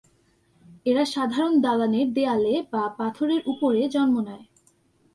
[0.85, 4.45] এরা সাধারণ দালানের দেয়ালে বা পাথরের উপরে জন্ম নেয়।